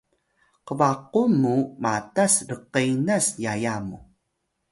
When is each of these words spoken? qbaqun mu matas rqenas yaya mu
qbaqun 0.67 1.29
mu 1.41 1.55
matas 1.83 2.33
rqenas 2.51 3.25
yaya 3.43 3.75
mu 3.87 3.97